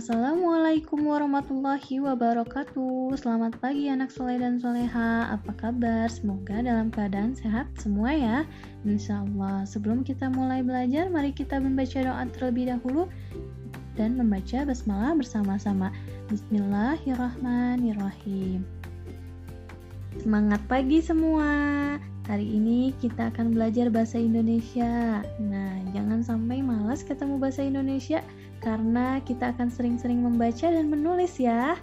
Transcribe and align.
Assalamualaikum 0.00 1.12
warahmatullahi 1.12 2.00
wabarakatuh. 2.00 3.20
Selamat 3.20 3.60
pagi 3.60 3.92
anak 3.92 4.08
soleh 4.08 4.40
dan 4.40 4.56
soleha. 4.56 5.28
Apa 5.28 5.52
kabar? 5.60 6.08
Semoga 6.08 6.64
dalam 6.64 6.88
keadaan 6.88 7.36
sehat 7.36 7.68
semua 7.76 8.16
ya. 8.16 8.48
Insya 8.88 9.20
Allah 9.20 9.68
Sebelum 9.68 10.00
kita 10.00 10.32
mulai 10.32 10.64
belajar 10.64 11.12
Mari 11.12 11.36
kita 11.36 11.60
membaca 11.60 12.00
doa 12.00 12.24
terlebih 12.32 12.72
dahulu 12.72 13.12
Dan 13.92 14.16
membaca 14.16 14.64
basmalah 14.64 15.12
bersama-sama. 15.20 15.92
Bismillahirrahmanirrahim. 16.32 18.64
Semangat 20.16 20.64
pagi 20.64 21.04
semua 21.04 21.44
Hari 22.28 22.44
ini 22.44 22.92
kita 23.00 23.32
akan 23.32 23.56
belajar 23.56 23.88
bahasa 23.88 24.20
Indonesia. 24.20 25.24
Nah 25.40 25.80
jangan 25.96 26.20
sampai 26.20 26.60
malas 26.60 27.00
ketemu 27.00 27.40
bahasa 27.40 27.64
Indonesia 27.64 28.20
karena 28.60 29.24
kita 29.24 29.56
akan 29.56 29.72
sering-sering 29.72 30.20
membaca 30.20 30.68
dan 30.68 30.92
menulis 30.92 31.40
ya. 31.40 31.80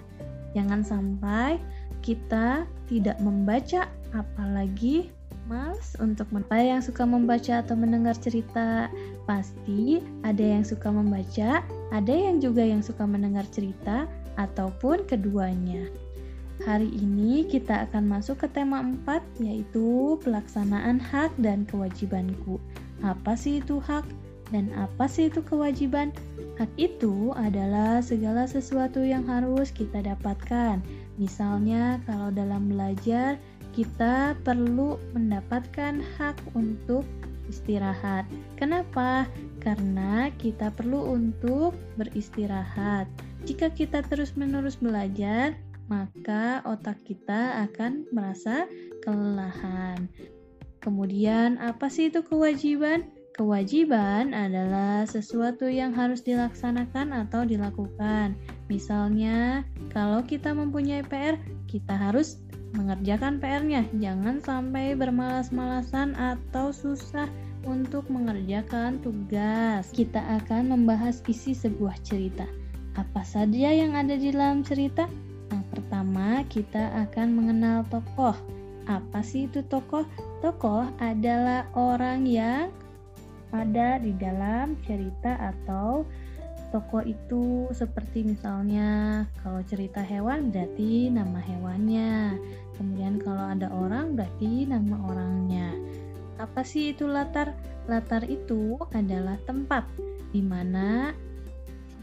Jangan 0.54 0.86
sampai 0.86 1.58
kita 2.06 2.70
tidak 2.86 3.18
membaca 3.20 3.90
apalagi 4.14 5.10
males 5.48 5.96
untuk 6.00 6.28
ada 6.32 6.60
yang 6.60 6.84
suka 6.84 7.04
membaca 7.08 7.64
atau 7.66 7.76
mendengar 7.76 8.14
cerita? 8.16 8.92
Pasti 9.26 10.00
ada 10.24 10.44
yang 10.44 10.64
suka 10.64 10.94
membaca 10.94 11.66
ada 11.92 12.14
yang 12.14 12.40
juga 12.40 12.62
yang 12.62 12.84
suka 12.84 13.04
mendengar 13.08 13.44
cerita 13.50 14.06
ataupun 14.38 15.04
keduanya 15.10 15.90
hari 16.66 16.90
ini 16.96 17.46
kita 17.46 17.90
akan 17.90 18.08
masuk 18.08 18.42
ke 18.42 18.48
tema 18.50 18.82
4 18.82 19.44
yaitu 19.44 20.18
pelaksanaan 20.26 20.98
hak 20.98 21.30
dan 21.42 21.68
kewajibanku 21.70 22.58
apa 23.06 23.38
sih 23.38 23.62
itu 23.62 23.78
hak 23.84 24.08
dan 24.50 24.72
apa 24.74 25.06
sih 25.06 25.30
itu 25.30 25.44
kewajiban 25.44 26.10
Hak 26.58 26.74
itu 26.82 27.38
adalah 27.38 28.02
segala 28.02 28.50
sesuatu 28.50 29.06
yang 29.06 29.30
harus 29.30 29.70
kita 29.70 30.02
dapatkan. 30.02 30.82
Misalnya, 31.22 32.02
kalau 32.10 32.34
dalam 32.34 32.74
belajar, 32.74 33.38
kita 33.78 34.34
perlu 34.42 34.98
mendapatkan 35.14 36.02
hak 36.18 36.34
untuk 36.58 37.06
istirahat. 37.46 38.26
Kenapa? 38.58 39.30
Karena 39.62 40.34
kita 40.42 40.74
perlu 40.74 41.14
untuk 41.14 41.78
beristirahat. 41.94 43.06
Jika 43.46 43.70
kita 43.70 44.02
terus-menerus 44.10 44.82
belajar, 44.82 45.54
maka 45.88 46.64
otak 46.68 47.00
kita 47.08 47.68
akan 47.68 48.08
merasa 48.12 48.68
kelelahan. 49.04 50.08
Kemudian, 50.84 51.60
apa 51.60 51.92
sih 51.92 52.08
itu 52.08 52.24
kewajiban? 52.24 53.08
Kewajiban 53.38 54.34
adalah 54.34 55.06
sesuatu 55.06 55.70
yang 55.70 55.94
harus 55.94 56.26
dilaksanakan 56.26 57.14
atau 57.14 57.46
dilakukan. 57.46 58.34
Misalnya, 58.66 59.62
kalau 59.94 60.26
kita 60.26 60.58
mempunyai 60.58 61.06
PR, 61.06 61.38
kita 61.70 61.94
harus 61.94 62.42
mengerjakan 62.74 63.38
PR-nya. 63.38 63.86
Jangan 64.02 64.42
sampai 64.42 64.98
bermalas-malasan 64.98 66.18
atau 66.18 66.74
susah 66.74 67.30
untuk 67.68 68.10
mengerjakan 68.10 68.98
tugas. 69.06 69.94
Kita 69.94 70.20
akan 70.42 70.74
membahas 70.74 71.22
isi 71.30 71.54
sebuah 71.54 71.94
cerita. 72.02 72.50
Apa 72.98 73.22
saja 73.22 73.70
yang 73.70 73.94
ada 73.94 74.18
di 74.18 74.34
dalam 74.34 74.66
cerita? 74.66 75.06
Pertama, 75.78 76.42
kita 76.50 76.90
akan 77.06 77.38
mengenal 77.38 77.86
tokoh. 77.86 78.34
Apa 78.90 79.22
sih 79.22 79.46
itu 79.46 79.62
tokoh? 79.62 80.10
Tokoh 80.42 80.90
adalah 80.98 81.70
orang 81.78 82.26
yang 82.26 82.74
ada 83.54 84.02
di 84.02 84.10
dalam 84.18 84.74
cerita 84.82 85.38
atau 85.38 86.02
tokoh 86.74 87.06
itu. 87.06 87.70
Seperti 87.78 88.26
misalnya 88.26 89.22
kalau 89.46 89.62
cerita 89.70 90.02
hewan 90.02 90.50
berarti 90.50 91.14
nama 91.14 91.38
hewannya. 91.46 92.34
Kemudian 92.82 93.22
kalau 93.22 93.46
ada 93.54 93.70
orang 93.70 94.18
berarti 94.18 94.66
nama 94.66 94.98
orangnya. 95.14 95.78
Apa 96.42 96.66
sih 96.66 96.98
itu 96.98 97.06
latar? 97.06 97.54
Latar 97.86 98.26
itu 98.26 98.82
adalah 98.98 99.38
tempat 99.46 99.86
di 100.34 100.42
mana 100.42 101.14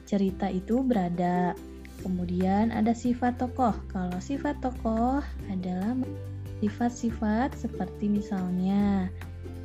cerita 0.07 0.47
itu 0.47 0.79
berada 0.87 1.59
kemudian 2.05 2.69
ada 2.69 2.93
sifat 2.93 3.41
tokoh 3.41 3.73
kalau 3.89 4.21
sifat 4.21 4.61
tokoh 4.61 5.25
adalah 5.49 5.97
sifat-sifat 6.61 7.57
seperti 7.57 8.13
misalnya 8.13 9.09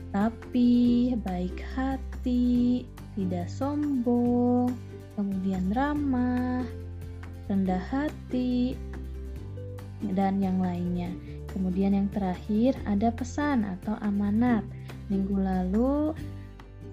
rapi, 0.10 1.14
baik 1.22 1.62
hati, 1.78 2.84
tidak 3.14 3.46
sombong, 3.46 4.74
kemudian 5.14 5.70
ramah, 5.78 6.66
rendah 7.46 7.82
hati, 7.94 8.74
dan 10.18 10.42
yang 10.42 10.58
lainnya. 10.58 11.12
Kemudian 11.50 11.98
yang 11.98 12.10
terakhir 12.14 12.78
ada 12.86 13.10
pesan 13.10 13.66
atau 13.66 13.98
amanat. 14.06 14.62
Minggu 15.10 15.34
lalu 15.34 16.14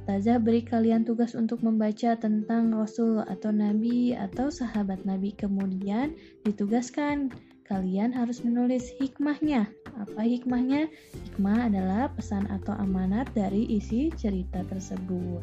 Ustazah 0.06 0.38
beri 0.38 0.62
kalian 0.62 1.02
tugas 1.02 1.34
untuk 1.34 1.66
membaca 1.66 2.14
tentang 2.14 2.70
Rasul 2.70 3.26
atau 3.26 3.50
Nabi 3.50 4.14
atau 4.14 4.54
sahabat 4.54 5.02
Nabi. 5.02 5.34
Kemudian 5.34 6.14
ditugaskan 6.46 7.34
kalian 7.66 8.14
harus 8.14 8.38
menulis 8.46 8.94
hikmahnya. 9.02 9.66
Apa 9.98 10.22
hikmahnya? 10.22 10.86
Hikmah 11.10 11.58
adalah 11.66 12.06
pesan 12.14 12.46
atau 12.54 12.78
amanat 12.78 13.26
dari 13.34 13.66
isi 13.66 14.14
cerita 14.14 14.62
tersebut. 14.70 15.42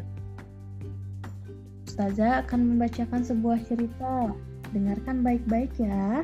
Ustazah 1.84 2.48
akan 2.48 2.64
membacakan 2.64 3.20
sebuah 3.20 3.60
cerita. 3.68 4.32
Dengarkan 4.72 5.28
baik-baik 5.28 5.76
ya. 5.76 6.24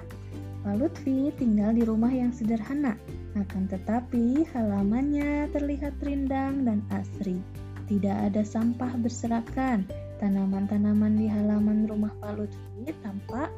Pak 0.63 0.79
Lutfi 0.79 1.35
tinggal 1.35 1.75
di 1.75 1.83
rumah 1.83 2.15
yang 2.15 2.31
sederhana, 2.31 2.95
akan 3.35 3.67
tetapi 3.67 4.47
halamannya 4.55 5.51
terlihat 5.51 5.91
rindang 5.99 6.63
dan 6.63 6.79
asri. 6.95 7.43
Tidak 7.89 8.29
ada 8.29 8.45
sampah 8.45 8.93
berserakan. 9.01 9.89
Tanaman-tanaman 10.21 11.17
di 11.17 11.25
halaman 11.25 11.89
rumah 11.89 12.13
Pak 12.21 12.37
Lutfi 12.37 12.93
tampak 13.01 13.49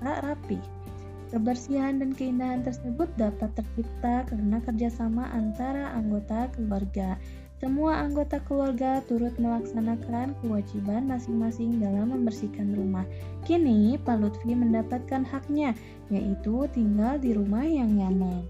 rapi. 0.00 0.56
Kebersihan 1.28 1.98
dan 2.00 2.14
keindahan 2.14 2.62
tersebut 2.62 3.10
dapat 3.20 3.52
tercipta 3.52 4.24
karena 4.30 4.62
kerjasama 4.64 5.28
antara 5.34 5.92
anggota 5.92 6.48
keluarga. 6.56 7.20
Semua 7.56 8.04
anggota 8.04 8.36
keluarga 8.44 9.00
turut 9.08 9.32
melaksanakan 9.40 10.36
kewajiban 10.44 11.08
masing-masing 11.08 11.80
dalam 11.80 12.12
membersihkan 12.12 12.76
rumah. 12.76 13.04
Kini, 13.48 13.96
Pak 13.96 14.22
Lutfi 14.22 14.52
mendapatkan 14.52 15.24
haknya, 15.24 15.72
yaitu 16.12 16.68
tinggal 16.76 17.16
di 17.16 17.32
rumah 17.32 17.64
yang 17.64 17.96
nyaman. 17.96 18.44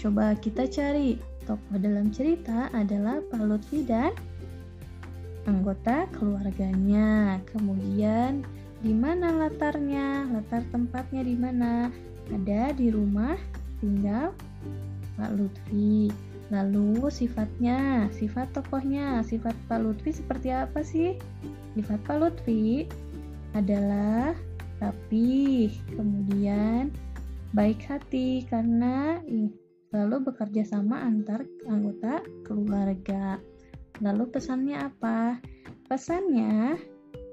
Coba 0.00 0.32
kita 0.34 0.64
cari, 0.64 1.20
tokoh 1.44 1.76
dalam 1.76 2.08
cerita 2.08 2.72
adalah 2.72 3.20
Pak 3.28 3.42
Lutfi 3.44 3.84
dan 3.84 4.16
anggota 5.46 6.06
keluarganya. 6.14 7.38
Kemudian, 7.50 8.46
di 8.82 8.94
mana 8.94 9.34
latarnya? 9.46 10.26
Latar 10.30 10.62
tempatnya 10.70 11.22
di 11.22 11.36
mana? 11.38 11.90
Ada 12.30 12.74
di 12.74 12.90
rumah 12.90 13.34
tinggal 13.82 14.34
Pak 15.18 15.30
Lutfi. 15.34 16.10
Lalu 16.52 17.08
sifatnya, 17.08 18.12
sifat 18.12 18.52
tokohnya, 18.52 19.24
sifat 19.24 19.56
Pak 19.66 19.80
Lutfi 19.80 20.12
seperti 20.12 20.52
apa 20.52 20.84
sih? 20.84 21.16
Sifat 21.72 22.04
Pak 22.04 22.16
Lutfi 22.20 22.84
adalah 23.56 24.36
rapi, 24.82 25.72
kemudian 25.96 26.92
baik 27.56 27.84
hati 27.88 28.44
karena 28.48 29.20
lalu 29.92 30.32
bekerja 30.32 30.64
sama 30.64 31.04
antar 31.04 31.44
anggota 31.68 32.24
keluarga. 32.44 33.40
Lalu 34.00 34.24
pesannya 34.32 34.88
apa? 34.88 35.36
Pesannya 35.90 36.80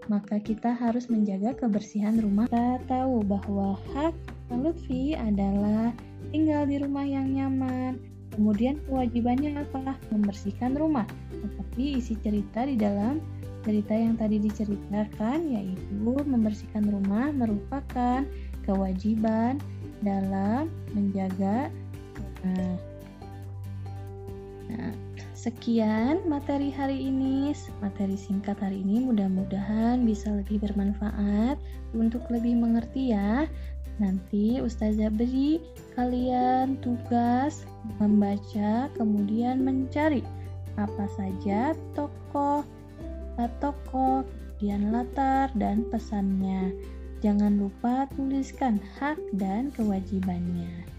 maka 0.10 0.42
kita 0.42 0.74
harus 0.74 1.06
menjaga 1.08 1.54
kebersihan 1.54 2.18
rumah. 2.18 2.50
Kita 2.50 2.82
tahu 2.90 3.22
bahwa 3.22 3.78
hak 3.94 4.12
Lutfi 4.50 5.14
adalah 5.14 5.94
tinggal 6.34 6.66
di 6.66 6.82
rumah 6.82 7.06
yang 7.06 7.30
nyaman. 7.30 8.02
Kemudian 8.34 8.82
kewajibannya 8.90 9.62
apa? 9.62 9.94
Membersihkan 10.10 10.74
rumah. 10.74 11.06
Seperti 11.30 12.02
isi 12.02 12.18
cerita 12.20 12.66
di 12.66 12.74
dalam 12.74 13.22
cerita 13.62 13.94
yang 13.94 14.18
tadi 14.18 14.42
diceritakan 14.42 15.52
yaitu 15.52 16.16
membersihkan 16.26 16.90
rumah 16.90 17.30
merupakan 17.30 18.26
kewajiban 18.66 19.62
dalam 20.02 20.74
menjaga 20.98 21.70
rumah. 22.42 22.80
Nah, 24.70 24.94
Sekian 25.40 26.20
materi 26.28 26.68
hari 26.68 27.00
ini, 27.08 27.56
materi 27.80 28.20
singkat 28.20 28.60
hari 28.60 28.84
ini 28.84 29.08
mudah-mudahan 29.08 30.04
bisa 30.04 30.36
lebih 30.36 30.60
bermanfaat 30.60 31.56
untuk 31.96 32.28
lebih 32.28 32.60
mengerti 32.60 33.16
ya. 33.16 33.48
Nanti 34.04 34.60
Ustazah 34.60 35.08
beri 35.08 35.64
kalian 35.96 36.76
tugas 36.84 37.64
membaca 38.04 38.92
kemudian 39.00 39.64
mencari 39.64 40.28
apa 40.76 41.08
saja 41.16 41.72
tokoh, 41.96 42.68
tokoh, 43.64 44.28
kemudian 44.60 44.92
latar 44.92 45.48
dan 45.56 45.88
pesannya. 45.88 46.76
Jangan 47.24 47.64
lupa 47.64 48.12
tuliskan 48.12 48.76
hak 49.00 49.16
dan 49.40 49.72
kewajibannya. 49.72 50.99